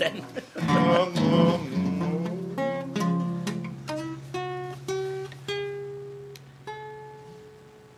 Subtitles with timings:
[0.00, 0.24] den.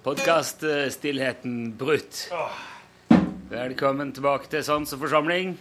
[0.02, 2.28] Podkaststillheten brutt.
[3.52, 5.54] Velkommen tilbake til Sans og forsamling.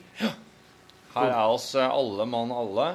[1.11, 2.87] Her er oss eh, alle mann alle.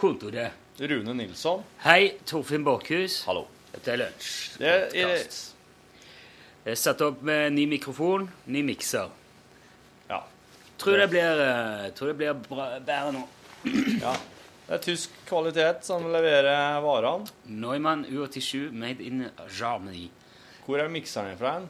[0.00, 0.56] Kontoret.
[0.80, 1.62] Rune Nilsson.
[1.84, 3.20] Hei, Torfinn Borchhus.
[3.28, 3.44] Hallo.
[3.74, 4.30] Dette er lunsj.
[4.58, 5.50] Det er, Podcast.
[6.64, 9.12] Jeg er satt opp med ny mikrofon, ny mikser.
[10.80, 13.26] Tror det blir, eh, tror det blir bra, bedre nå.
[14.06, 14.14] ja.
[14.66, 17.26] Det er tysk kvalitet som leverer varene.
[17.50, 19.26] Neumann U87 made in
[19.58, 20.06] Germany.
[20.64, 21.58] Hvor er mikseren fra?
[21.58, 21.68] hen?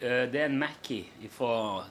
[0.00, 1.84] Eh, Det er en Mackie fra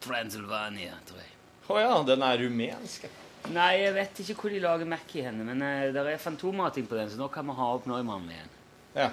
[0.00, 1.32] Transylvania, tror jeg.
[1.68, 3.06] Å ja, den er rumensk.
[3.54, 6.96] Nei, jeg vet ikke hvor de lager Mackie henne, men uh, det er fantommating på
[6.98, 8.54] den, så nå kan vi ha opp Neumann igjen.
[8.96, 9.10] Ja.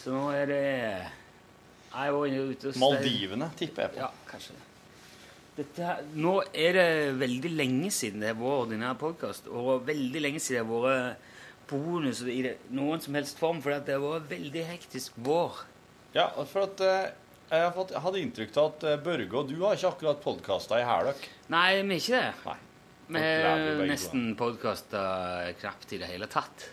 [0.00, 0.64] Så nå er det
[2.80, 4.00] Maldivene, tipper jeg på.
[4.02, 4.64] Ja, kanskje det.
[5.56, 10.40] Her- nå er det veldig lenge siden det har vært ordinær podkast, og veldig lenge
[10.42, 14.28] siden det har vært bonus i det, noen som helst form, for det har vært
[14.30, 15.62] veldig hektisk vår.
[16.14, 17.08] Ja, for at eh,
[17.48, 20.20] jeg, har fått, jeg hadde inntrykk av at eh, Børge og du har ikke akkurat
[20.22, 21.26] podkasta i helg.
[21.52, 22.30] Nei, vi er ikke det.
[22.44, 22.56] Nei.
[23.16, 25.02] Vi har nesten podkasta
[25.60, 26.68] knapt i det hele tatt.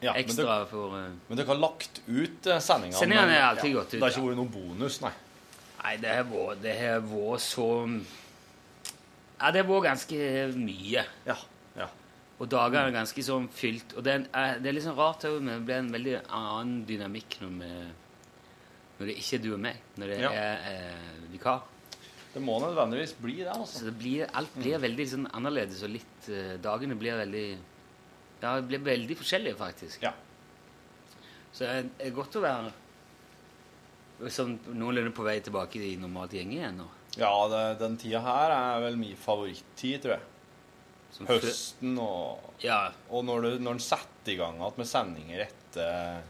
[0.00, 2.98] Ja, men, Ekstra dere, for uh, men dere har lagt ut sendingene?
[2.98, 4.16] Sendingene men- er alltid gått ut, Det har ja.
[4.18, 5.12] ikke vært noen bonus, nei.
[5.84, 6.26] Nei, det har
[7.04, 7.68] vært så
[9.44, 10.16] Ja, det var ganske
[10.56, 11.02] mye.
[11.28, 11.34] Ja.
[11.76, 11.88] ja.
[12.40, 13.92] Og dagene er ganske sånn fylt.
[13.98, 16.14] Og det er, eh, det er litt sånn rart òg, men det blir en veldig
[16.32, 17.68] annen dynamikk når, vi,
[18.98, 19.82] når det ikke er du og meg.
[20.00, 20.30] Når det Ja.
[20.32, 21.60] er eh, vikar.
[22.32, 23.84] Det må nødvendigvis bli det, Så altså.
[23.84, 27.58] det blir, alt blir veldig sånn annerledes, og litt eh, Dagene blir veldig
[28.40, 30.02] Ja, det blir veldig forskjellige, faktisk.
[30.02, 30.10] Ja.
[31.52, 32.72] Så det er godt å være
[34.34, 36.88] sånn noenlunde på vei tilbake i normalt gjeng igjen nå.
[37.20, 40.30] Ja, det, den tida her er vel min favorittid, tror jeg.
[41.14, 45.44] Som Høsten og, Ja, og når, du, når den setter i gang igjen med sendinger
[45.44, 46.24] etter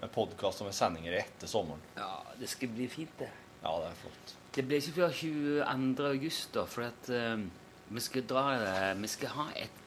[0.00, 1.82] med podkast og med sendinger etter sommeren.
[1.96, 3.28] ja, det skal bli fint, det.
[3.64, 4.32] Ja, det er flott.
[4.54, 6.08] Det blir ikke før 22.
[6.08, 7.44] august, da, for at eh,
[7.90, 9.80] vi skal dra eh, Vi skal ha et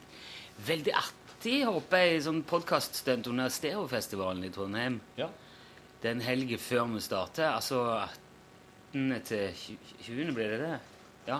[0.67, 4.99] veldig artig, håper jeg, sånn podkaststunt under Stereofestivalen i Trondheim.
[5.17, 5.29] Ja.
[6.03, 7.51] Den helgen før vi starter.
[7.55, 7.81] Altså
[8.97, 9.21] 18.
[9.25, 10.33] til 20.
[10.33, 10.79] blir det det?
[11.27, 11.39] Ja.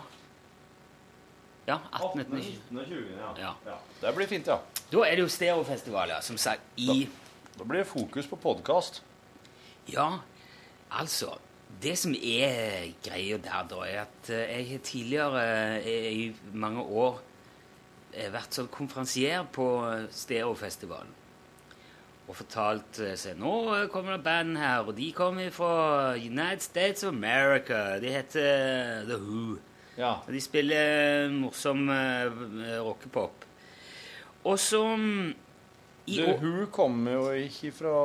[1.68, 2.22] Ja, 18.
[2.22, 2.78] 18 19.
[2.80, 3.18] og 20.
[3.38, 3.54] Ja.
[3.66, 3.78] Ja.
[4.02, 4.60] Det blir fint, ja.
[4.92, 7.10] Da er det jo Stereofestival, ja, som sagt, i
[7.58, 9.02] Da blir det fokus på podkast.
[9.90, 10.20] Ja,
[10.92, 11.38] altså
[11.82, 15.42] Det som er greia der, da, er at eh, jeg har tidligere
[15.84, 17.20] eh, i mange år
[18.14, 19.68] eh, vært sånn konferansier på
[20.10, 21.12] Stereofestivalen.
[22.28, 23.54] Og fortalt eh, seg nå
[23.94, 27.98] kommer det band her, og de kommer fra United States of America.
[28.04, 29.58] De heter The Who.
[29.98, 30.18] Ja.
[30.28, 33.46] Og de spiller morsom uh, rockepop.
[34.44, 34.84] Og så
[36.08, 37.96] The hun kommer jo ikke fra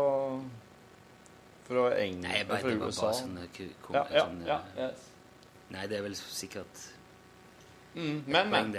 [1.62, 3.06] fra England, Nei, bare, fra USA.
[3.06, 5.04] bare sånn, eh, kom, ja, ja, sånne, ja, eh, yes.
[5.72, 6.82] Nei, det er vel sikkert
[7.94, 8.74] mm, Men, men.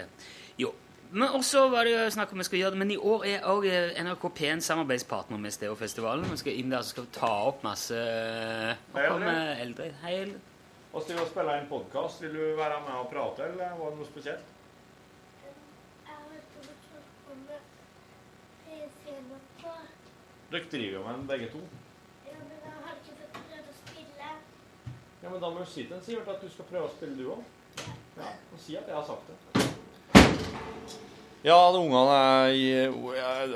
[0.60, 0.74] Jo.
[1.14, 3.44] Men også var det jo snakk om vi skal gjøre det, men i år er
[3.46, 3.68] òg
[4.02, 6.26] NRK P1 samarbeidspartner med Stereofestivalen.
[6.32, 8.00] Vi skal inn der og skal ta opp masse
[8.96, 9.92] Nå Hei, eldre.
[10.02, 10.42] Hei, Eldre.
[10.96, 12.26] Vi skal jo spille inn podkast.
[12.26, 14.50] Vil du være med og prate, eller var det noe spesielt?
[20.54, 21.62] Dere driver jo med den begge to.
[22.26, 24.36] Ja, men jeg har ikke fått prøvd å spille.
[25.22, 27.18] Ja, men Da må du si til en Sivert at du skal prøve å spille,
[27.22, 27.50] du òg.
[28.18, 29.53] Ja, og si at jeg har sagt det.
[31.44, 32.20] Ja, de ungene
[32.56, 32.94] er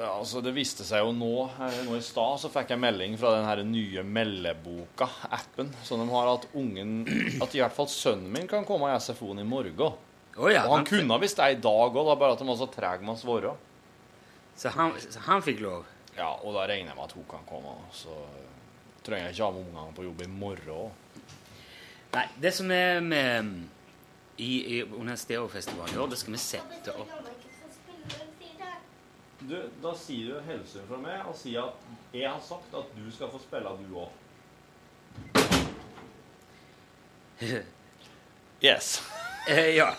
[0.09, 3.31] Altså, det viste seg jo nå eh, Nå i stad så fikk jeg melding fra
[3.38, 5.72] den her nye Meldeboka-appen.
[5.88, 6.97] Så de har at ungen
[7.44, 9.96] At i hvert fall sønnen min kan komme i SFO-en i morgen.
[10.38, 12.59] Oh, ja, Og han kunne ha visst det i dag òg, bare at de var
[12.59, 13.56] så trege med å svare.
[14.58, 15.88] Så han, så han fikk lov.
[16.17, 17.73] Ja, og da regner jeg med at hun kan komme.
[17.96, 18.14] Så
[19.05, 20.93] trenger jeg ikke ha med ungene på jobb i morgen.
[22.14, 23.50] Nei, det som er med
[24.37, 27.11] i, i, under Stereofestivalen i år, det skal vi sette opp.
[29.39, 33.05] Du, Da sier du helsyn fra meg og sier at jeg har sagt at du
[33.13, 34.11] skal få spille, du òg.
[38.63, 38.97] Yes.
[39.47, 39.93] Eh, ja.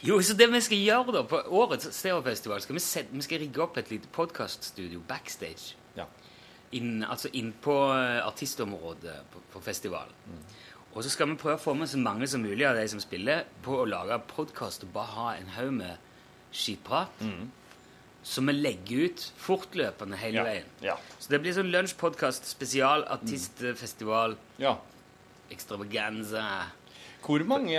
[0.00, 3.42] Jo, så det vi skal gjøre da, på årets Stereofestival, skal vi, sette, vi skal
[3.42, 5.74] rigge opp et lite podcaststudio backstage.
[5.98, 6.06] Ja.
[6.78, 10.14] In, altså inn på eh, artistområdet på, på festivalen.
[10.96, 13.00] Og så skal vi prøve å få med så mange som mulig av de som
[13.02, 15.96] spiller, på å lage podkast og bare ha en haug med
[16.54, 17.20] skitprat.
[18.28, 20.44] Som vi legger ut fortløpende hele Ja.
[20.44, 20.64] veien.
[20.82, 20.96] Ja.
[21.20, 24.76] Så det blir sånn lunsjpodkast spesial, artistfestival, ja.
[25.50, 26.44] ekstravaganza.
[27.22, 27.78] Hvor mange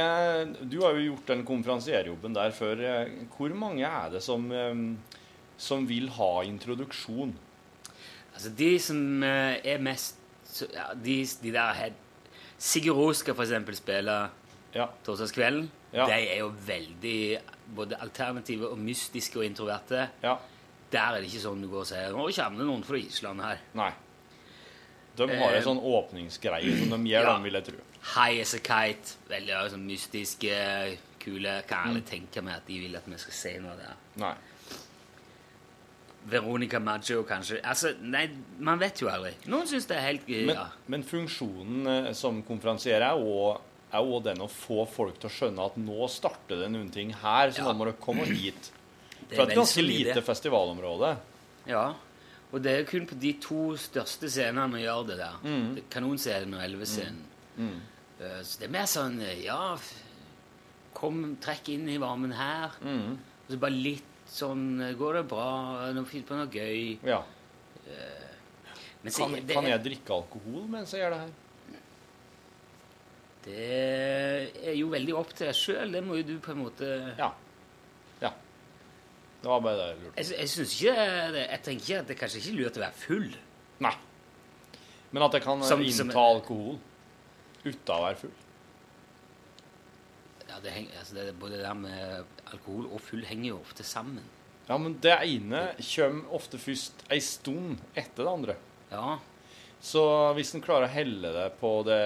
[0.70, 3.10] Du har jo gjort den konferansierjobben der før.
[3.38, 4.50] Hvor mange er det som,
[5.58, 7.34] som vil ha introduksjon?
[8.34, 10.16] Altså, de som eh, er mest
[10.74, 11.92] ja, de, de der her
[12.60, 14.30] Sigurd Ros skal eksempel spille
[14.76, 14.88] Ja.
[15.06, 15.70] torsdagskvelden.
[15.94, 16.06] Ja.
[16.06, 17.40] De er jo veldig
[17.76, 20.10] både alternative og mystiske og introverte.
[20.24, 20.36] ja.
[20.92, 23.40] Der er det ikke sånn du går og sier 'Nå kommer det noen fra Island
[23.42, 23.58] her'.
[23.76, 23.92] Nei.
[25.16, 27.38] De har en Eh, sånn åpningsgreie som de gjør, ja.
[27.40, 27.76] vil jeg tro.
[28.16, 29.16] High as a kite.
[29.30, 31.64] Veldig sånn mystiske, kule.
[31.68, 31.96] Kan Mm.
[31.96, 33.94] aldri tenke meg at de vil at vi skal se noe der.
[34.18, 34.34] Nei.
[36.28, 37.62] Veronica Maggio, kanskje.
[37.64, 38.26] Altså, nei,
[38.60, 39.32] man vet jo aldri.
[39.48, 40.66] Noen syns det er helt gøy Men, ja.
[40.88, 43.16] men funksjonen eh, som konferansier er
[43.90, 47.50] er den å få folk til å skjønne at nå starter det noen ting her,
[47.52, 47.64] så Ja.
[47.72, 48.72] nå må dere komme hit.
[49.30, 51.18] Det For er et ganske lite festivalområde.
[51.66, 51.94] Ja.
[52.52, 55.36] Og det er kun på de to største scenene vi gjør det der.
[55.44, 55.76] Mm.
[55.76, 57.26] Det Kanonscenen og Elvescenen.
[58.20, 59.78] Eh, Så det er mer sånn eh, Ja,
[60.94, 62.72] kom, trekk inn i varmen her.
[62.84, 63.18] Mm.
[63.18, 65.48] Og så bare litt sånn eh, Går det bra?
[65.96, 67.00] Nå finner på noe gøy.
[67.08, 67.22] Ja.
[69.02, 71.38] Men så, Kan, det, kan jeg drikke alkohol mens jeg gjør det her?
[73.46, 73.68] det
[74.68, 75.94] er jo veldig opp til deg sjøl.
[75.96, 77.30] Det må jo du på en måte Ja.
[78.22, 78.34] Ja.
[79.40, 80.20] Det var bare det jeg lurte på.
[80.20, 83.00] Jeg, jeg synes ikke det, Jeg tenker at det kanskje ikke er lurt å være
[83.06, 83.30] full.
[83.88, 83.96] Nei.
[85.12, 86.80] Men at jeg kan Som- innta som- alkohol
[87.64, 88.36] uten å være full.
[90.50, 93.86] Ja, det henger, altså det, Både det der med alkohol og full henger jo ofte
[93.86, 94.26] sammen.
[94.70, 98.56] Ja, men det ene kommer ofte først ei stund etter det andre.
[98.92, 99.18] Ja,
[99.82, 100.02] Så
[100.36, 102.00] hvis en klarer å helle det på det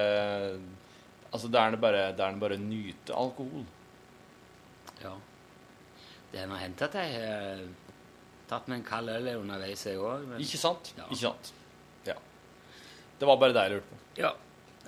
[1.33, 3.63] Altså der en bare, der bare nyter alkohol
[5.01, 5.13] ja.
[6.31, 7.63] Det har hendt at jeg har
[8.49, 10.29] tatt meg en kald øl underveis, jeg òg.
[10.41, 10.93] Ikke sant?
[10.97, 11.07] Ja.
[11.09, 11.51] Ikke sant?
[12.07, 12.15] Ja.
[13.19, 13.99] Det var bare det jeg lurte på.
[14.21, 14.31] Ja.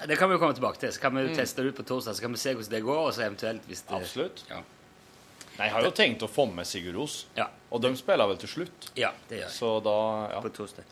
[0.07, 0.91] Det kan vi jo komme tilbake til.
[0.91, 2.81] Så kan vi jo teste det ut på torsdag, så kan vi se hvordan det
[2.83, 3.03] går.
[3.07, 3.95] og så eventuelt hvis det...
[3.95, 4.43] Absolutt.
[4.49, 4.61] Ja.
[5.55, 8.37] Nei, jeg har jo tenkt å få med Sigurd Ros, Ja, og de spiller vel
[8.41, 8.89] til slutt.
[8.99, 9.53] ja det gjør jeg.
[9.55, 9.93] Så da
[10.33, 10.41] Ja.
[10.43, 10.83] På torsdag.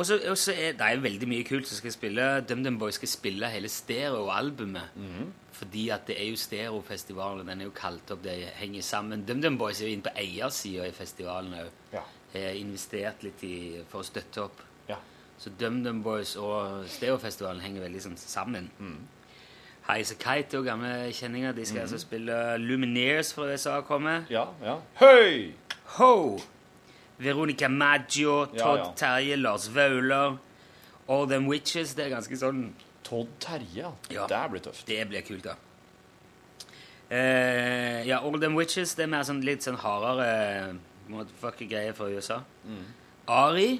[0.00, 2.40] Så og så er det er veldig mye kult som skal spille.
[2.48, 4.82] DumDum Boys skal spille hele stereoalbumet.
[5.52, 7.46] Fordi at det er jo stereofestivalen.
[7.46, 9.24] Den er jo kalt opp, det henger sammen.
[9.28, 11.70] DumDum Boys er jo inne på eiersida i festivalen òg.
[11.92, 12.02] Ja.
[12.32, 14.62] Har investert litt i, for å støtte opp.
[15.40, 15.44] Ja.
[15.44, 18.70] Så DumDum Boys og Stereofestivalen henger veldig liksom, sammen.
[18.78, 18.98] Mm.
[19.88, 21.54] Heise Kite og gamle kjenninger.
[21.56, 24.26] De skal altså spille Lumineers fra USA kommer.
[24.30, 24.44] Ja.
[24.60, 24.76] ja.
[25.00, 25.54] Høy!
[25.96, 26.38] Ho!
[27.20, 28.92] Veronica Maggio, Todd ja.
[28.96, 30.36] Terje, Lars Vaular.
[31.08, 31.94] All Them Witches.
[31.96, 32.70] Det er ganske sånn
[33.02, 34.28] Todd Terje, Ja.
[34.28, 34.86] Det blir tøft.
[34.86, 35.56] Det blir kult, da.
[37.10, 40.76] Uh, ja, All Them Witches det er mer sånn litt sånn hardere
[41.10, 42.42] motherfucker-greier fra USA.
[42.68, 42.84] Mm.
[43.26, 43.70] Ari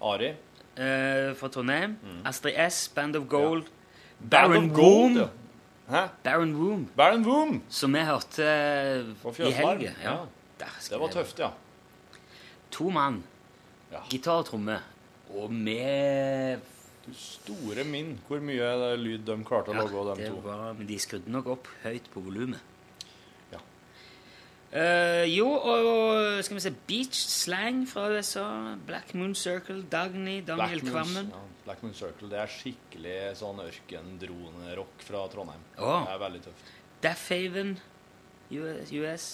[0.00, 0.34] Ari.
[0.76, 1.96] Eh, fra Trondheim.
[2.24, 3.64] Astrid S, Band of Gold.
[4.30, 5.16] Baron Woom.
[5.90, 6.04] Hæ?
[6.24, 7.62] Baron Woom, Baron Woom!
[7.68, 9.92] som vi hørte eh, På i Fjøsmark, helga.
[10.04, 10.16] ja.
[10.60, 11.48] Der skal Det var jeg- tøft, ja.
[12.70, 13.22] To mann.
[13.92, 13.98] Ja.
[14.10, 14.78] Gitar og tromme.
[15.34, 16.58] Og med
[17.06, 20.34] Du store min, hvor mye lyd de klarte å Ja, lage av det to.
[20.44, 22.60] var, men de skrudde nok opp høyt på volumet.
[24.72, 28.76] Eh, jo, og skal vi se Beach Slang fra USA.
[28.86, 31.32] Black Moon Circle, Dagny, Daniel Black Kvammen.
[31.34, 35.64] Ja, Black Moon Circle det er skikkelig sånn ørkendronerock fra Trondheim.
[35.78, 36.04] Oh.
[36.06, 36.70] Det er veldig tøft.
[37.02, 37.74] Death Haven,
[38.52, 38.92] US.
[38.92, 39.26] US.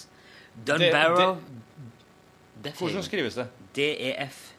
[0.67, 1.37] Dun Det- Barrow.
[2.63, 3.47] Hvordan skrives det?
[3.75, 4.53] DEF.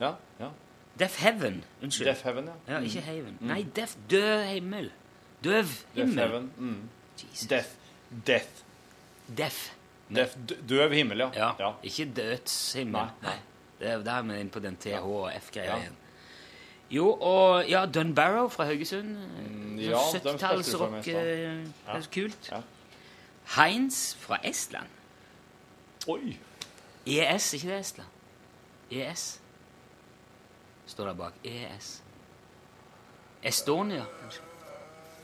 [0.00, 0.50] Ja, ja.
[0.98, 1.62] Death Heaven.
[1.82, 2.06] Unnskyld.
[2.08, 2.74] Deaf Heaven, ja.
[2.74, 3.38] Ja, ikke Haven.
[3.40, 4.90] Nei, Death Død himmel.
[5.44, 6.18] Døv himmel.
[6.18, 6.52] Heaven.
[6.56, 6.88] Mm.
[7.22, 7.46] Jesus.
[7.48, 7.68] Death.
[8.26, 8.64] Death.
[9.36, 9.72] Deaf.
[10.14, 10.36] Deaf.
[10.68, 11.30] Døv himmel, ja.
[11.34, 11.72] Ja, ja.
[11.82, 12.92] ikke dødshimmel.
[12.92, 13.10] Nei.
[13.22, 13.36] Nei.
[13.80, 15.76] Det er der vi er inne på den TH og F-greia Ja.
[15.82, 15.96] igjen.
[16.90, 19.16] Jo, og ja, Dunbarrow fra Haugesund.
[19.16, 20.90] Mm, Sånn ja, de spilte du for Syttitallsrock.
[20.94, 21.64] meg i eh,
[21.94, 22.48] Det så kult.
[22.52, 22.60] Ja.
[23.56, 24.86] Heinz fra Estland.
[26.08, 26.36] Oi!
[27.06, 28.08] ES, ikke det Estland?
[28.90, 29.26] ES.
[30.86, 31.32] Står der bak.
[31.44, 31.90] ES.
[33.42, 34.42] Estonia, kanskje?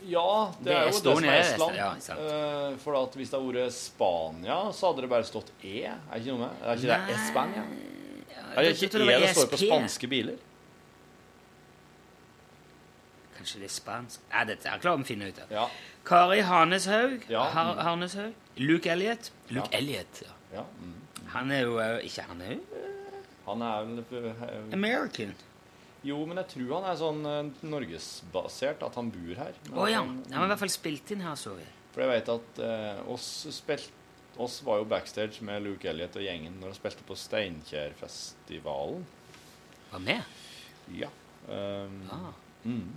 [0.09, 1.75] Ja, det, Det er jo jo det som Estonia, er Estland.
[1.77, 1.89] Ja.
[2.71, 5.75] Eh, for at hvis det hadde vært Spania, så hadde det bare stått E.
[5.87, 6.63] Er det ikke noe med?
[6.63, 7.63] Er ikke det Espania?
[8.33, 10.41] ja, Er det ikke E det, det står på spanske biler?
[13.37, 14.19] Kanskje det er spansk?
[14.31, 15.51] Nei, dette er klarer vi å finne ut av.
[15.51, 15.65] Ja.
[16.07, 17.25] Kari Haneshaug.
[17.31, 17.47] Ja.
[17.55, 18.33] Har, Harneshaug.
[18.59, 19.31] Luke Elliot.
[19.49, 19.77] Luke Ja.
[19.79, 20.35] Elliot, ja.
[20.59, 20.65] ja.
[20.79, 20.99] Mm.
[21.33, 22.59] Han er jo eh, Ikke han er jo
[23.47, 25.33] Han er vel eh, American.
[26.03, 29.53] Jo, men jeg tror han er sånn uh, norgesbasert, at han bor her.
[29.71, 30.01] Å oh, ja.
[30.03, 31.63] han- Han har i hvert fall spilt inn her, så vi.
[31.93, 33.91] For jeg vet at uh, oss, spilt,
[34.41, 39.05] oss var jo backstage med Luke Elliot og gjengen når de spilte på Steinkjerfestivalen.
[39.93, 40.23] Var med?
[40.97, 41.07] Ja.
[41.47, 42.33] Um, Ah.
[42.65, 42.91] mm.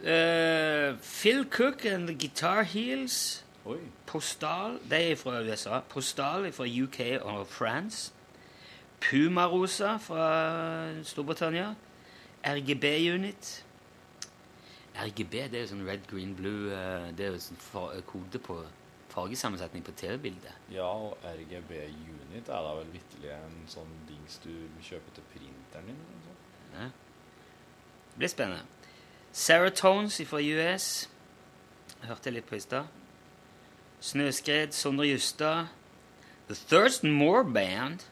[0.00, 3.42] Uh, Phil Cook and the Guitar Heels.
[3.66, 3.78] Oi.
[4.06, 5.80] Postal, de er fra USA.
[5.80, 8.12] Postal er fra UK og France.
[9.00, 10.28] Pumarosa fra
[11.06, 11.74] Storbritannia.
[12.44, 13.64] RGB Unit.
[14.98, 18.56] RGB det er jo sånn red, green, blue eh, Det er jo sånn kode på
[19.12, 20.70] fargesammensetning på TV-bildet.
[20.74, 24.52] Ja, og RGB Unit er da vel vitterlig en sånn dings du
[24.84, 26.02] kjøper til printeren din?
[26.08, 26.50] eller sånt?
[26.74, 26.90] Ja.
[28.10, 28.62] Det blir spennende.
[29.32, 31.08] Serotones fra US.
[32.00, 32.86] Jeg hørte litt på i stad.
[34.00, 35.72] Snøskred, Sondre Justad.
[36.48, 38.06] The Thurston Moore Band.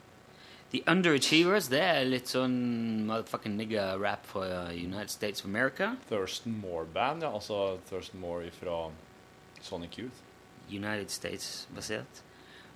[0.76, 1.70] The Underachievers.
[1.72, 2.56] Det er litt sånn
[3.08, 5.94] motherfucking nigga-rap fra United States of America.
[6.10, 7.30] Thurston Moore Band, ja.
[7.32, 8.90] Altså Thurston Moore fra
[9.64, 10.18] Sonic Youth.
[10.68, 12.20] United States-basert.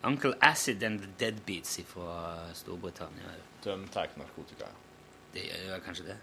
[0.02, 3.34] Uncle Acid and the Deadbeats fra Storbritannia.
[3.64, 4.64] De tar narkotika.
[4.64, 4.72] ja.
[5.34, 6.16] Det gjør kanskje det.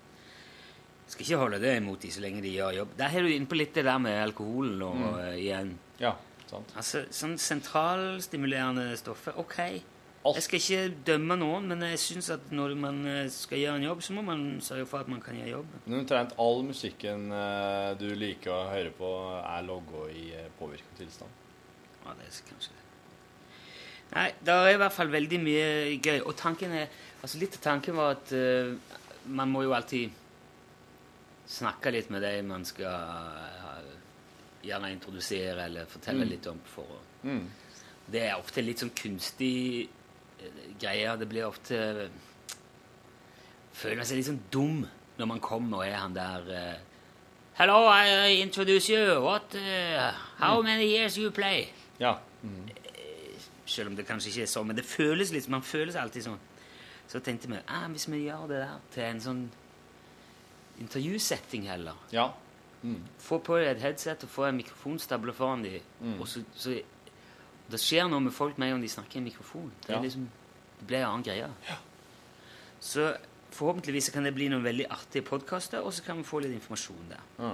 [1.07, 2.95] Skal ikke holde det imot de så lenge de gjør jobb.
[2.97, 5.37] Der er du inne på litt det der med alkoholen og mm.
[5.37, 5.69] igjen.
[6.01, 6.15] Ja,
[6.49, 6.73] sant.
[6.75, 9.61] Altså, sånn sentralstimulerende stoffer, ok.
[10.27, 10.37] Alt.
[10.39, 13.85] Jeg skal ikke dømme noen, men jeg syns at når man eh, skal gjøre en
[13.85, 15.83] jobb, så må man sørge for at man kan gjøre jobben.
[15.85, 20.99] Men omtrent all musikken eh, du liker å høre på, er logga i eh, påvirket
[20.99, 21.45] tilstand.
[22.03, 22.83] Ja, det er kanskje det.
[24.11, 25.69] Nei, det er i hvert fall veldig mye
[25.99, 26.19] gøy.
[26.23, 28.75] Og tanken er Altså, litt av tanken var at uh,
[29.33, 30.13] man må jo alltid
[31.49, 33.87] snakke litt med de man skal uh,
[34.63, 36.61] gjerne introdusere eller fortelle litt om.
[36.71, 37.47] For å Mm.
[38.13, 39.87] Det er ofte litt sånn kunstig
[40.39, 41.17] eh, greie.
[41.17, 42.09] Det blir ofte
[43.77, 44.85] Føler man seg litt sånn dum
[45.17, 46.77] når man kommer og er han der eh,
[47.57, 49.19] Hello, I introduce you.
[49.23, 51.71] What, uh, how many years you play?
[51.97, 52.19] Ja.
[52.43, 52.67] Mm.
[53.65, 56.43] Selv om det kanskje ikke er sånn, men det føles litt, man føles alltid sånn.
[57.09, 59.41] Så tenkte vi ah, hvis vi gjør det der til en sånn
[60.83, 62.27] intervjusetting heller Ja.
[62.83, 63.01] Mm.
[63.25, 65.81] Få på deg et headset og få en mikrofonstable foran dem.
[65.97, 66.19] Mm.
[66.21, 66.75] Og så, så
[67.71, 69.71] Det skjer noe med folk med en gang de snakker i en mikrofon.
[69.83, 70.01] Det, er Ja.
[70.01, 70.29] liksom,
[70.79, 71.49] det blir en annen greie.
[72.79, 73.09] Så
[73.51, 77.09] forhåpentligvis kan det bli noen veldig artige podkaster, og så kan vi få litt informasjon
[77.09, 77.23] der.
[77.39, 77.51] Ja.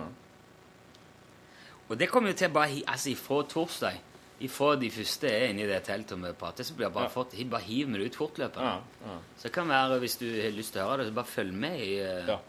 [1.90, 4.00] Og det kommer jo til bare altså ifra torsdag.
[4.44, 7.44] Ifra de første er inne i det teltet med prater, så blir det bare, Ja.
[7.50, 8.66] bare hiver vi det ut fortløpende.
[8.70, 8.80] Ja.
[9.06, 9.18] ja.
[9.38, 11.54] Så det kan være, hvis du har lyst til å høre det, så bare følg
[11.54, 11.94] med i
[12.28, 12.40] ja.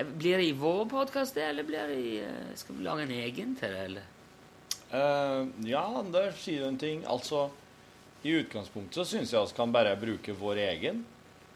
[0.00, 3.10] Blir det i vår podkast, det, eller blir det i eh, Skal vi lage en
[3.10, 4.02] egen til det, eller?
[4.90, 7.04] Eh, ja, der sier du en ting.
[7.06, 7.48] Altså,
[8.22, 11.04] i utgangspunktet så syns jeg vi kan bare bruke vår egen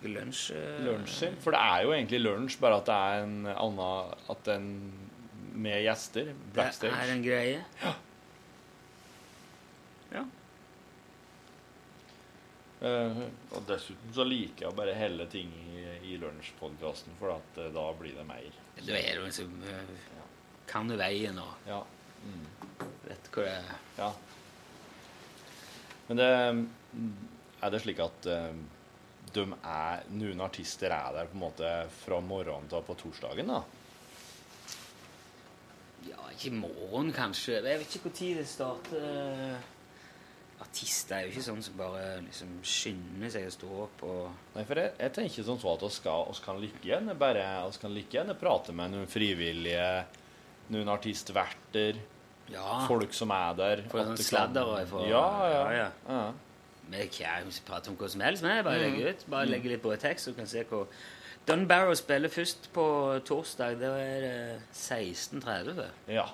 [0.05, 1.37] Lunsj Uh...
[1.41, 4.67] For det er jo egentlig lunsj, bare at det er en annen At den
[5.55, 7.61] med gjester Det er en greie.
[7.85, 7.95] Ja.
[12.85, 13.21] Eh,
[13.55, 17.71] og dessuten så liker jeg å bare helle ting i, i lunsjpodkasten, for at uh,
[17.73, 18.59] da blir det mer.
[18.77, 19.95] Du er liksom uh,
[20.69, 21.81] Kan du veien og Ja.
[23.09, 23.75] Vet hva det er.
[23.99, 24.13] ja.
[26.09, 26.31] Men det
[27.65, 28.57] Er det slik at eh,
[29.35, 31.71] de er, noen artister er der på en måte
[32.05, 33.63] fra morgenen til på torsdagen, da?
[36.05, 37.63] Ja, ikke i morgen, kanskje.
[37.65, 39.57] Jeg vet ikke når det starter.
[40.65, 44.21] Artister er jo ikke sånn som bare liksom skynder seg å stå opp og
[44.55, 47.81] Nei, for jeg, jeg tenker sånn så at skal, oss kan like gjerne bare oss
[47.83, 49.89] kan like gjerne prate med noen frivillige,
[50.73, 51.99] noen artistverter,
[52.55, 52.87] Ja.
[52.89, 53.83] folk som er der.
[53.91, 55.91] For sånn det kan- for- ja, ja, ja, ja.
[56.09, 56.33] ja.
[56.91, 59.25] Vi kan prate om hva som helst, men jeg bare legger ut.
[59.27, 59.31] Mm.
[59.31, 60.87] Bare legger litt på tekst, så kan se hvor
[61.47, 62.85] Dunbarrow spiller først på
[63.25, 63.79] torsdag.
[63.81, 65.89] Da er det 16.30.
[66.09, 66.27] ja.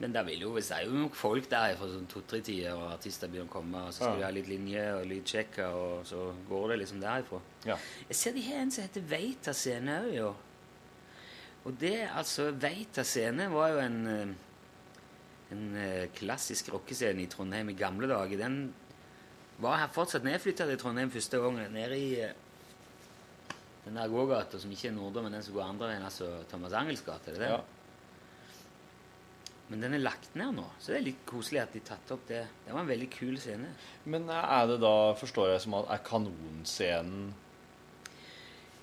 [0.00, 2.74] Men det vil jo, hvis det er jo nok folk der fra sånn to-tre tider,
[2.78, 4.16] og artister begynner å komme, og så skal Ja.
[4.16, 7.40] vi ha litt linje og lydsjekker, og så går det liksom derifra.
[7.66, 7.76] ja.
[8.08, 10.34] Jeg ser de har en som heter Veita scene òg, jo.
[11.66, 14.36] Og det, altså Veita scene var jo en eh,
[15.54, 18.40] en eh, klassisk rockescene i Trondheim i gamle dager.
[18.40, 18.58] Den
[19.62, 21.72] var her fortsatt nedflytta til Trondheim første gangen.
[21.74, 22.36] Nede i eh,
[23.86, 26.76] den der gågata som ikke er Nordre, men den som går andre veien, altså Thomas
[26.76, 27.32] Angels gate.
[27.32, 27.52] Det det?
[27.54, 27.64] ja.
[29.68, 32.22] Men den er lagt ned nå, så det er litt koselig at de tatt opp
[32.28, 32.40] det.
[32.64, 33.68] Det var en veldig kul scene.
[34.08, 37.26] Men er det da, forstår jeg som at er kanonscenen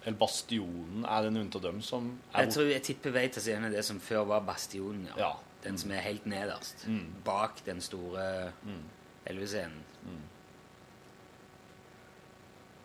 [0.05, 3.71] eller Bastionen, er det noen av dem som Jeg tror jeg tipper vei til scenen
[3.73, 5.07] det som før var Bastionen.
[5.07, 5.17] ja.
[5.17, 5.33] Ja.
[5.65, 6.83] Den som er helt nederst.
[6.87, 7.07] Mm.
[7.25, 8.83] Bak den store Mm.
[9.25, 9.79] elvescenen.
[10.05, 10.21] Mm.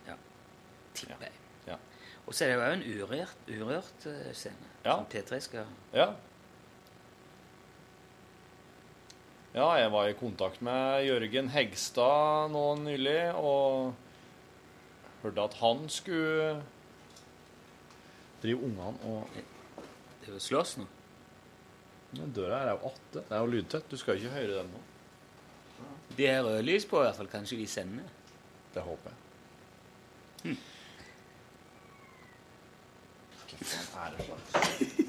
[0.09, 0.15] Ja.
[0.95, 1.33] Tipper jeg.
[1.67, 1.77] Ja.
[2.27, 4.57] Og så er det jo en urørt, urørt eh, scene.
[4.85, 4.97] Ja.
[4.97, 6.07] Som P3 skal Ja.
[9.55, 13.95] Ja, jeg var i kontakt med Jørgen Hegstad nå nylig, og
[15.25, 16.63] hørte at han skulle
[18.43, 19.29] drive ungene og
[20.21, 20.87] Det er jo sløs nå?
[22.17, 23.23] Den døra her er jo åtte.
[23.23, 23.91] Det er jo lydtett.
[23.91, 24.81] Du skal jo ikke høre den nå.
[26.17, 27.31] De er rødlys på, i hvert fall.
[27.31, 28.09] Kanskje de sender?
[28.75, 29.19] Det håper jeg.
[30.45, 30.59] Hm.
[33.61, 35.01] Hva faen er det slags?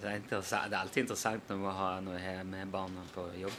[0.00, 3.58] Det er, det er alltid interessant når vi har noe her med barna på jobb.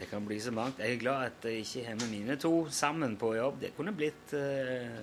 [0.00, 0.78] Det kan bli så mangt.
[0.80, 3.60] Jeg er glad at jeg ikke har med mine to sammen på jobb.
[3.60, 4.96] Det kunne blitt uh,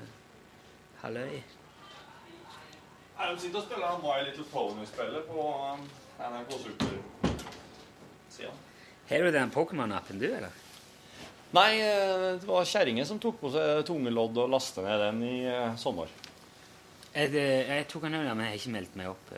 [1.04, 1.38] halvøy.
[3.18, 5.84] Nei, De sitter og spiller My Little Pony-spillet på um,
[6.18, 8.54] NRK Super-sida.
[9.10, 10.56] Har du den Pokémon-appen, du, eller?
[11.56, 15.22] Nei, eh, det var kjerringa som tok på seg tunge lodd og lastet ned den
[15.24, 16.10] i eh, sommer.
[17.14, 19.32] Jeg, jeg tok den ned, men jeg har ikke meldt meg opp.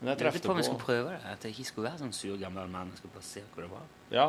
[0.00, 1.20] Men jeg lurte på om jeg skulle prøve det.
[1.30, 2.92] At jeg ikke skulle være sånn sur gammel mann.
[2.92, 3.84] Jeg skulle bare se hvor det var.
[4.12, 4.28] Ja.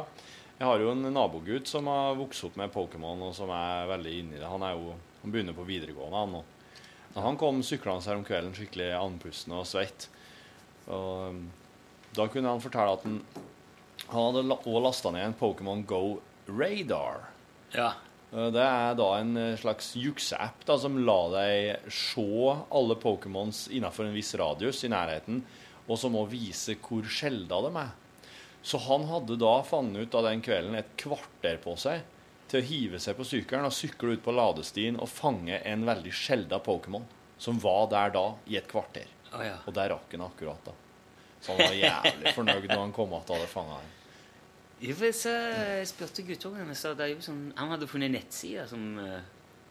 [0.55, 4.13] Jeg har jo en nabogutt som har vokst opp med Pokémon, og som er veldig
[4.21, 4.47] inni det.
[4.47, 4.93] Han er jo,
[5.23, 6.43] han begynner på videregående, han nå.
[7.15, 10.07] Men han kom syklende her om kvelden skikkelig andpusten og svett.
[10.87, 11.43] Og um,
[12.15, 13.19] da kunne han fortelle at han,
[14.07, 16.01] han hadde òg lasta ned en Pokémon Go
[16.47, 17.25] Radar.
[17.75, 17.91] Ja.
[18.33, 22.25] Eh, Det er da en eh, slags jukseapp som lar deg se
[22.71, 25.43] alle Pokémons innenfor en viss radius i nærheten,
[25.87, 27.93] og som må vise hvor sjelda de er.
[28.65, 32.01] Så han hadde da funnet ut av den kvelden et kvarter på seg
[32.49, 36.13] til å hive seg på sykkelen og sykle ut på ladestien og fange en veldig
[36.13, 37.05] sjelda Pokémon,
[37.37, 39.05] som var der da i et kvarter.
[39.35, 39.57] Oh, ja.
[39.67, 40.73] Og der rakk han akkurat da.
[41.41, 44.04] Så han var jævlig fornøyd når han kom att og hadde fanga den.
[44.75, 48.81] For jeg, spurte guttungen jeg sa det er jo sånn, Han hadde funnet nettsider som
[48.99, 49.21] uh,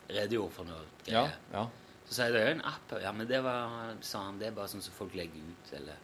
[0.09, 1.67] redegjorde for noe Ja, ja.
[2.09, 2.95] Så sa jeg det er jo en app.
[3.01, 6.01] Ja, men det var, sa han, det er bare sånn som folk legger ut, eller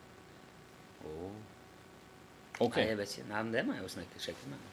[1.04, 1.34] Åh.
[2.60, 2.84] okay.
[2.84, 3.26] Nei, jeg vet ikke.
[3.28, 4.69] Nei, men det må jeg jo snakke, sjekke med.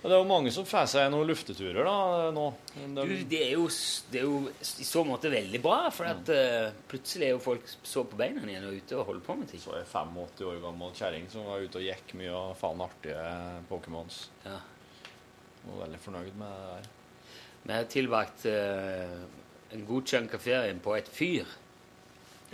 [0.00, 1.94] Det er jo mange som får seg noen lufteturer da,
[2.32, 2.44] nå.
[2.74, 3.66] De- Du, det er, jo,
[4.10, 7.66] det er jo i så måte veldig bra, for at eh, plutselig er jo folk
[7.84, 9.60] så på beina igjen og ute og holder på med ting.
[9.60, 13.26] Så en 85 år gammel kjerring som var ute og gikk mye og faen artige
[13.68, 14.22] Pokémons.
[14.46, 14.56] Ja.
[15.68, 16.90] Var veldig fornøyd med det der.
[17.68, 19.18] Vi har tilbrakt uh,
[19.76, 21.44] en god chunk av ferien på et fyr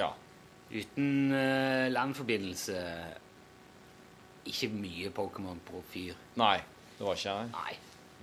[0.01, 0.09] Ja.
[0.75, 2.81] uten uh, landforbindelse.
[4.51, 6.19] Ikke mye Pokémon på fyr.
[6.43, 6.57] Nei,
[6.99, 7.51] det var ikke jeg.
[7.53, 7.75] Nei,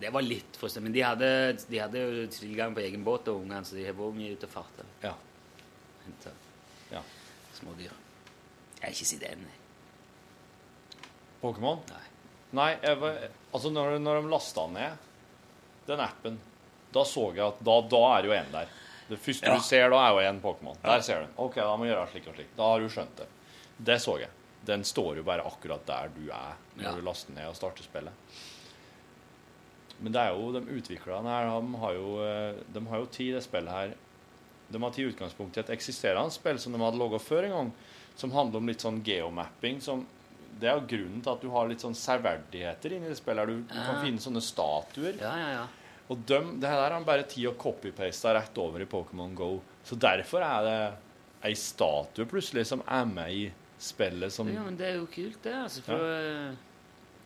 [0.01, 1.29] det var litt for Men de hadde,
[1.69, 4.49] de hadde jo tilgang på egen båt, og ungene, så de har vært mye ute
[4.49, 4.85] og farta.
[5.03, 5.13] Ja.
[6.05, 6.33] Henta
[6.91, 7.03] ja.
[7.59, 7.93] smådyr.
[8.79, 9.35] Jeg er ikke sett det.
[11.43, 11.79] Pokémon?
[11.91, 12.03] Nei.
[12.53, 13.19] Nei, var,
[13.51, 15.09] altså når, når de lasta ned
[15.87, 16.35] den appen,
[16.93, 18.69] da så jeg at da, da er jo en der.
[19.09, 19.55] Det første Ja.
[19.57, 20.77] du ser da, er jo en Pokémon.
[20.83, 21.33] Der ser du.
[21.43, 22.53] OK, da må jeg gjøre slik og slik.
[22.57, 23.27] Da har du skjønt det.
[23.89, 24.29] Det så jeg.
[24.63, 26.91] Den står jo bare akkurat der du er når Ja.
[26.95, 28.13] du laster ned og starter spillet.
[30.03, 33.37] Men det er jo de utviklerne her, de har jo, eh, de har jo tid
[33.37, 33.93] det spillet her
[34.73, 37.71] De har tatt utgangspunkt i et eksisterende spill som de hadde laga før en gang,
[38.19, 39.79] som handler om litt sånn geomapping.
[39.81, 40.05] som
[40.59, 43.49] det er jo grunnen til at du har litt sånn særverdigheter inni det spillet.
[43.49, 45.17] Du, du kan finne sånne statuer.
[45.21, 45.63] Ja, ja, ja.
[46.11, 49.55] Og dem, det her har han bare tid å copy-paste rett over i Pokémon Go.
[49.87, 50.77] Så derfor er det
[51.49, 53.43] ei statue plutselig som er med i
[53.83, 54.63] spillet som ja.
[54.63, 55.55] Men det er jo kult, det.
[55.65, 55.83] altså.
[55.87, 56.72] For, eh,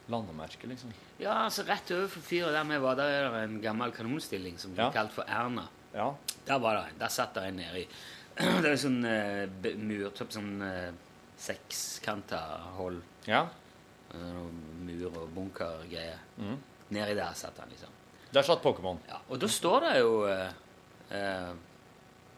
[0.10, 0.92] landemerke, liksom.
[1.20, 4.72] ja, altså Rett overfor fyret der vi var, der er det en gammel kanonstilling som
[4.74, 4.92] blir Ja.
[4.92, 5.68] kalt for Erna.
[5.94, 6.14] Ja.
[6.48, 7.00] Der var det en.
[7.00, 7.88] Der satt det en nedi.
[8.38, 9.48] Det er sånn uh,
[9.82, 10.92] murtopp, sånn uh,
[11.42, 12.42] sekskanta
[12.78, 13.02] hold.
[13.28, 13.48] ja.
[14.14, 14.46] Uh,
[14.88, 16.20] mur og bunkergreier.
[16.40, 16.56] Mm.
[16.96, 17.90] Nedi der satt han, liksom.
[18.32, 19.00] Der satt Pokémon.
[19.10, 20.48] Ja, og da står det jo uh,
[21.12, 21.52] eh,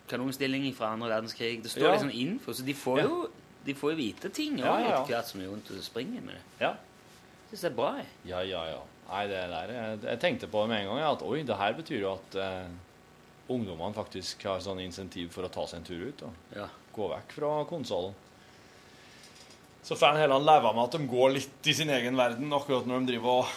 [0.09, 1.61] kanonstilling fra andre verdenskrig.
[1.63, 1.91] Det står Ja.
[1.93, 3.29] liksom info, så de får jo
[3.65, 5.01] de får jo vite ting Ja, også ja, ja.
[5.01, 6.41] etter hvert som er vondt å springe med det.
[6.63, 6.73] Ja.
[7.49, 7.91] Syns det er bra.
[7.97, 8.07] jeg.
[8.29, 8.79] Ja, ja, ja.
[9.09, 11.73] Nei, det der Jeg, jeg tenkte på det med en gang, at oi, det her
[11.73, 12.67] betyr jo at eh,
[13.49, 16.67] ungdommene faktisk har sånn insentiv for å ta seg en tur ut og Ja.
[16.93, 18.13] gå vekk fra konsollen.
[19.81, 22.85] Så får en heller leve med at de går litt i sin egen verden akkurat
[22.85, 23.53] når de driver og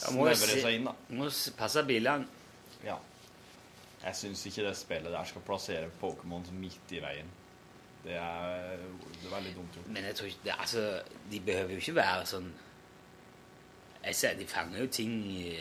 [0.00, 0.94] snevrer seg inn, da.
[1.18, 2.24] Må passe bilene.
[2.86, 2.96] Ja.
[4.04, 7.28] Jeg syns ikke det spillet der skal plassere Pokémon midt i veien.
[8.04, 8.84] Det er,
[9.16, 9.90] det er veldig dumt gjort.
[9.96, 10.84] Men jeg tror ikke det, altså,
[11.32, 12.50] de behøver jo ikke være sånn
[14.04, 15.54] Jeg ser, De fanger jo ting i,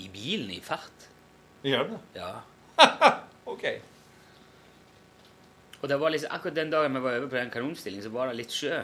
[0.00, 1.08] i bilen i fart.
[1.62, 1.98] Gjør det?
[2.16, 2.30] Ja.
[3.52, 3.66] OK.
[5.82, 8.30] Og det var liksom, akkurat den dagen vi var over på den kanonstillingen, så var
[8.30, 8.80] det litt sjø.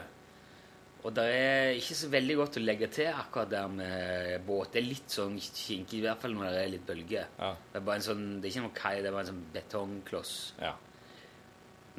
[0.99, 4.73] Og det er ikke så veldig godt å legge til akkurat der med båt.
[4.73, 7.29] Det er litt sånn kinkig, i hvert fall når det er litt bølger.
[7.39, 7.53] Ja.
[7.71, 9.45] Det er bare en sånn, det er ikke noe kai, det er bare en sånn
[9.55, 10.33] betongkloss.
[10.59, 10.73] Ja.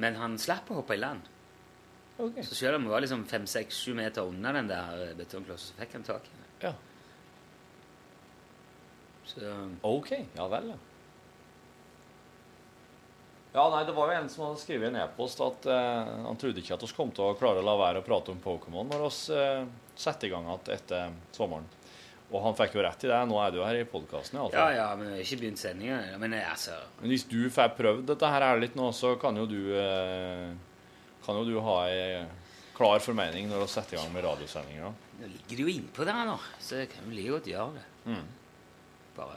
[0.01, 1.29] Men han slapp å hoppe i land.
[2.21, 2.45] Okay.
[2.45, 5.81] Så selv om han var liksom fem, seks, sju meter unna den der betongklossen, så
[5.81, 6.47] fikk han tak i den.
[6.69, 6.75] Ja.
[9.31, 9.57] Så
[9.89, 10.13] OK.
[10.37, 10.79] Ja vel, ja.
[13.53, 16.39] Ja, nei, det var jo en som hadde skrevet i en e-post at eh, han
[16.39, 18.87] trodde ikke at vi kom til å klare å la være å prate om Pokémon
[18.87, 19.65] når vi eh,
[19.99, 21.67] setter i gang igjen etter sommeren.
[22.31, 23.21] Og han fikk jo rett i det.
[23.27, 25.99] Nå er du her i podkasten, Ja, ja, men vi har ikke begynt sendinga.
[26.23, 29.49] Men eh, altså Men hvis du får prøvd dette her ærlig nå, så kan jo
[29.51, 30.51] du eh,
[31.27, 32.23] Kan jo du ha ei
[32.81, 34.95] klar formening når du setter i gang med radiosendinger.
[35.21, 37.83] Nå ligger det jo innpå der nå, så jeg kan jo like godt gjøre det.
[38.09, 38.29] Mm.
[39.19, 39.37] Bare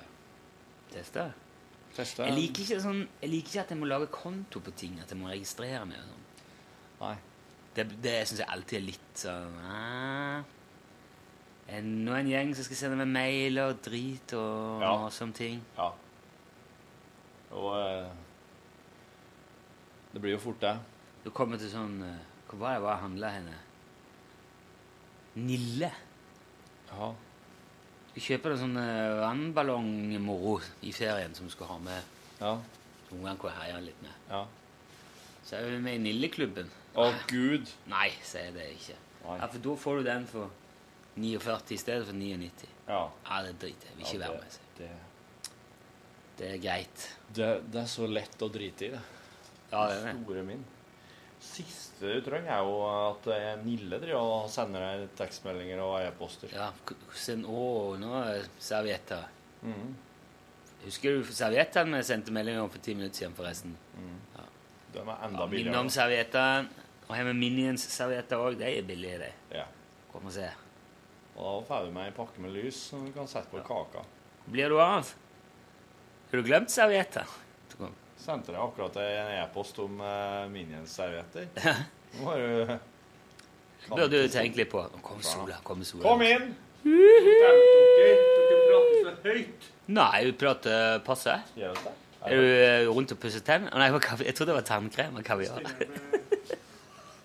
[0.94, 1.26] teste.
[1.94, 2.26] Teste.
[2.26, 5.12] Jeg liker ikke sånn Jeg liker ikke at jeg må lage konto på ting, at
[5.12, 6.26] jeg må registrere meg sånn.
[7.02, 7.16] Nei.
[7.74, 10.44] Det, det syns jeg alltid er litt sånn ah,
[11.74, 14.94] Enda en gjeng som skal sende meg mail og drit og, Ja.
[15.10, 15.62] sånne ting.
[15.78, 15.90] Ja.
[17.54, 18.10] Og eh,
[20.14, 20.76] Det blir jo fort det.
[21.24, 23.56] Du kommer til sånn eh, Hva var det jeg var handla henne?
[25.36, 25.90] Nille.
[26.92, 27.08] Ja.
[28.14, 32.12] Du kjøper en sånn eh, vannballongmoro i ferien som du skal ha med.
[32.42, 32.52] Ja.
[33.14, 34.14] Ungene kan herje litt med.
[34.30, 34.44] ja.
[35.44, 36.70] Så er vi med i Nilleklubben.
[36.96, 37.68] Å, gud.
[37.92, 38.94] Nei, sier det ikke.
[39.26, 39.34] Nei.
[39.42, 40.54] Ja, For da får du den for
[41.16, 42.70] 49 i stedet for 99.
[42.88, 43.02] Ja.
[43.30, 43.98] Ja, det driter jeg.
[43.98, 44.52] Vil ikke Ja, være det- med.
[44.52, 44.78] sier.
[44.78, 44.90] Det,
[46.38, 47.10] Det er greit.
[47.34, 49.02] det, det er så lett å drite i, det.
[49.72, 50.24] Ja, det er det.
[50.24, 50.64] Store min.
[51.44, 56.50] Siste du trenger, er jo at eh, Nille driver og sender deg tekstmeldinger og e-poster.
[56.56, 59.26] Ja, Å, nå er servietter.
[59.62, 59.94] Mm.
[60.86, 63.76] Husker du serviettene vi sendte melding om for ti minutter siden, forresten?
[64.94, 65.80] De er enda Ja, billigere.
[65.80, 66.68] om servietter.
[67.10, 68.58] Og har vi Minions-servietter òg.
[68.58, 69.32] De er billige, de.
[69.58, 69.66] Ja.
[70.12, 70.50] Kom og se.
[71.34, 74.06] Og da får du med ei pakke med lys som du kan sette på kaka.
[74.46, 75.10] Blir du av?
[76.30, 77.30] Har du glemt servietter?
[78.24, 81.50] Sendte deg akkurat en e-post om uh, Minions-servietter.
[82.20, 82.76] Nå har du
[83.90, 84.84] burde du tenke litt på.
[85.04, 85.58] Kom sola.
[85.64, 86.04] kom sola.
[86.06, 86.54] Kom inn!
[86.84, 88.14] Dere
[88.70, 89.68] prater så høyt.
[89.94, 91.36] Nei, vi prater passe.
[91.60, 91.94] Gjør det?
[92.24, 93.74] Er du eh, rundt og pusser tenner?
[93.76, 95.64] Nei, jeg trodde det var tannkrem og kaviar.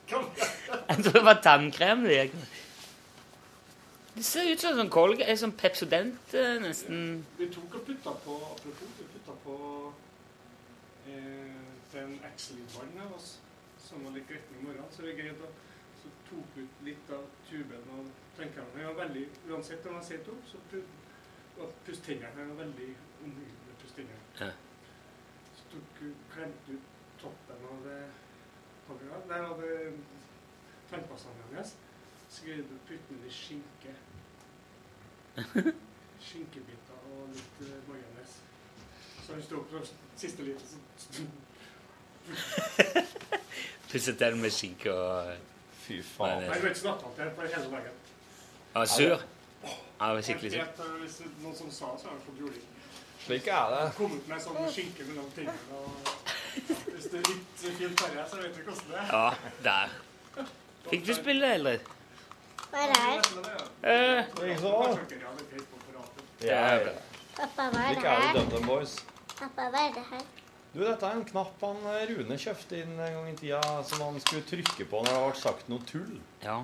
[0.08, 2.36] Jeg trodde det var tannkrem det gikk.
[4.18, 7.20] Det ser ut som sånn kolge, er sånn Pepsodent eh, nesten.
[7.38, 9.58] Vi tok og putta på Apropos, vi putta på
[11.06, 11.60] eh,
[11.92, 12.16] den
[13.04, 13.36] av oss
[13.84, 15.52] som var litt gretten i morgenen, så vi greide å
[16.02, 18.74] så tok ut litt av tuben og tannkremene.
[18.74, 20.84] Den var veldig, Uansett om jeg sitter opp, så var
[21.58, 22.34] og puss tennene.
[22.36, 22.88] Den var veldig
[23.24, 24.18] omhyggelige.
[24.40, 24.50] Ja.
[25.58, 28.00] Så tok hun klemte ut toppen av det
[29.46, 29.72] hadde
[30.90, 31.74] tannpastaen hennes.
[32.28, 33.94] Så greide du å putte den i skinke.
[36.28, 38.38] Skinkebiter og litt uh, majones.
[39.26, 39.82] Så hun sto på
[40.18, 41.28] siste liten, så
[43.92, 45.30] Pusset den med skinke og
[45.86, 46.42] Fy faen.
[46.42, 48.00] Nei, det vet ikke snakke om det på hele dagen.
[48.74, 49.22] Han var sur.
[49.98, 50.60] Han var skikkelig sur.
[50.60, 52.66] Eh, Hvis noen som sa så, har han fått juling.
[53.24, 53.84] Slik er det.
[53.96, 55.78] Kommet ut med sånn skinke mellom tingene.
[55.78, 55.88] Og
[56.92, 59.06] hvis det er litt fint farge, så vet du hvordan det er.
[59.14, 59.28] Ja,
[59.64, 59.96] der.
[60.90, 61.88] Fikk du spille, eller?
[62.70, 63.20] Hva er det her?
[63.82, 64.24] Eh,
[66.44, 66.92] Ja, ja.
[67.38, 68.34] Pappa, hva er Slik det er det her?
[68.36, 68.96] DumDum Boys.
[69.38, 70.24] Pappa, hva er det her?
[70.74, 74.02] Du, dette er en knapp han eh, Rune kjøpte inn en gang i tida som
[74.04, 76.18] han skulle trykke på når det ble sagt noe tull.
[76.44, 76.58] ja.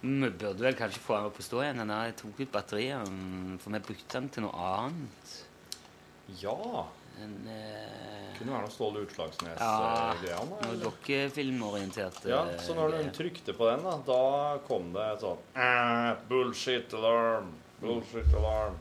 [0.00, 1.80] Vi burde vel kanskje få den opp å stå igjen.
[1.82, 5.32] Den jeg tok ut batteriet, mm, for vi brukte den til noe annet.
[6.38, 6.84] Ja.
[7.22, 10.44] En, eh, Kunne være noe Ståle ja, Utslagsnes-greier.
[10.62, 12.20] noe dokkefilmorientert.
[12.30, 16.10] Ja, eh, så når du trykte på den, da, da kom det et sånt eh,
[16.30, 17.50] Bullshit alarm.
[17.80, 18.78] Bullshit alarm.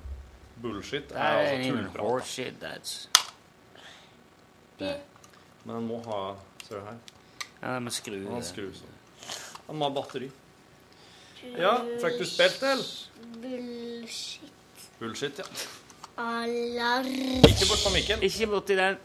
[0.61, 2.25] Bullshit er altså tullprat.
[5.65, 6.21] Men den må ha
[6.67, 6.97] Ser du her?
[7.61, 8.29] Ja, den må skru Den
[9.67, 10.29] må må ha batteri.
[11.57, 12.89] Ja, fikk du spilt det, eller?
[13.41, 14.87] Bullshit.
[14.99, 15.45] Bullshit, ja.
[16.17, 17.07] Alarm.
[17.45, 18.23] Ikke bort på mikken.
[18.25, 18.97] Ikke borti den.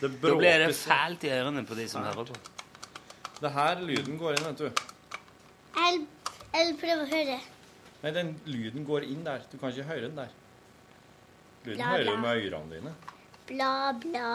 [0.00, 2.34] Det Da blir det fælt i ørene på de som hører på.
[3.40, 4.70] Det her lyden går inn, vet du.
[5.78, 6.00] Jeg
[6.54, 7.38] jeg prøver å høre.
[8.02, 9.42] Nei, den lyden går inn der.
[9.52, 10.30] Du kan ikke høre den der.
[11.66, 12.94] Lyden Bla, hører du med ørene dine.
[13.48, 14.30] Bla, bla.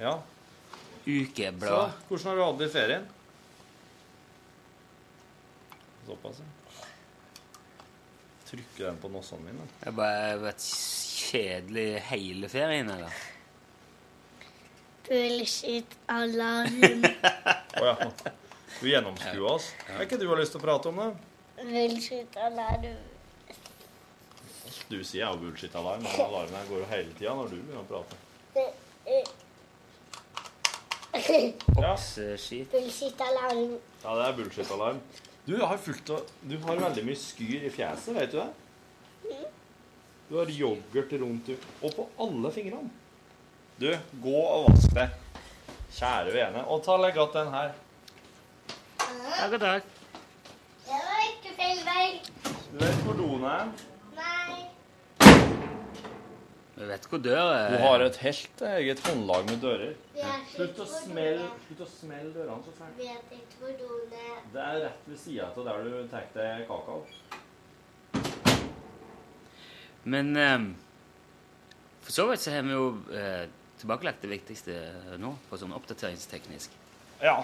[0.00, 0.16] Ja.
[1.06, 1.92] Så Ukeblad.
[2.08, 3.04] hvordan har du hatt det i ferien?
[6.06, 6.55] Såpass, ja.
[8.56, 9.64] Trykker den på nossene mine.
[9.80, 13.12] Det har bare vært kjedelig hele ferien, eller?
[15.06, 15.92] Bullshit.
[16.08, 17.04] Alarm.
[17.82, 17.96] Å ja.
[18.80, 19.68] Du gjennomskuer oss.
[19.92, 21.10] Er ikke du har lyst til å prate om det?
[21.60, 22.32] Bullshit.
[22.48, 22.86] Alarm.
[24.88, 27.88] Du sier jo bullshit-alarm, men alarmen her går jo hele tida når du begynner å
[27.90, 28.14] prate.
[28.56, 28.66] Ja.
[32.72, 33.20] Bullshit.
[33.28, 33.76] Alarm.
[34.04, 34.98] Ja, det er bullshit-alarm.
[35.46, 39.44] Du har fulgt, av Du har veldig mye skyr i fjeset, vet du det?
[40.26, 42.90] Du har yoghurt rundt og på alle fingrene.
[43.78, 43.92] Du,
[44.24, 45.14] gå og vask deg.
[45.94, 46.64] Kjære vene.
[46.66, 47.74] Og ta legg att den her.
[48.98, 49.92] Takk og takk.
[50.88, 52.06] Det var ikke feil vei.
[52.72, 53.70] Du vet hvor doen er?
[56.76, 57.70] Du vet hvor dør er.
[57.72, 59.94] Du har et helt eget håndlag med dører.
[60.52, 61.46] Slutt å smelle,
[61.88, 62.98] smelle dørene så fælt.
[63.00, 64.42] Vet ikke hvor doen er.
[64.52, 66.98] Det er rett ved sida av der du tar deg kakao.
[70.04, 70.66] Men eh,
[72.04, 73.46] for så vidt så har vi jo eh,
[73.80, 74.76] tilbakelagt det viktigste
[75.18, 76.76] nå, på sånn oppdateringsteknisk.
[77.24, 77.38] Ja.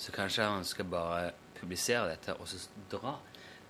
[0.00, 3.18] Så kanskje han skal bare publisere dette og så dra.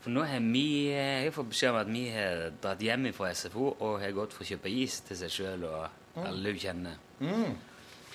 [0.02, 3.10] For nå har vi eh, Jeg har fått beskjed om at vi har dratt hjem
[3.14, 6.64] fra SFO og har gått for å kjøpe is til seg sjøl og alle hun
[6.64, 6.98] kjenner.
[7.22, 7.54] Mm.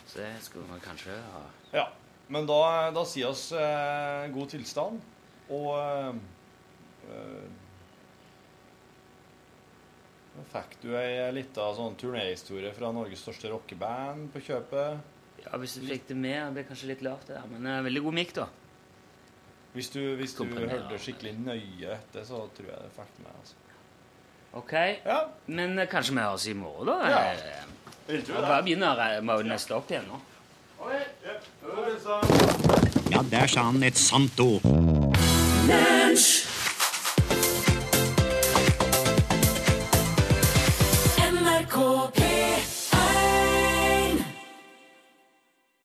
[0.07, 1.45] Så det skulle man kanskje ha
[1.75, 1.87] ja.
[2.27, 4.99] Men da, da sier oss eh, god tilstand,
[5.55, 6.17] og eh,
[7.15, 7.45] eh,
[10.51, 15.15] fikk du ei lita sånn turnéhistorie fra Norges største rockeband på kjøpet.
[15.45, 17.77] Ja, hvis du fikk det med, det blir kanskje litt lavt det der, men det
[17.77, 18.49] er veldig god mikk, da.
[19.73, 23.39] Hvis du, hvis du hørte skikkelig nøye etter, så tror jeg det fikk meg, med.
[23.41, 23.55] altså.
[24.57, 24.73] Ok,
[25.05, 27.09] Ja, men eh, kanskje vi høres i morgen, da?
[27.11, 27.19] Ja.
[27.33, 27.63] Eh,
[28.07, 30.19] vil du Jeg bare begynner å må neste opp igjen nå.
[30.87, 31.37] Ja,
[33.11, 34.63] Ja, der sa han et sant ord.
[35.67, 36.46] Lunsj!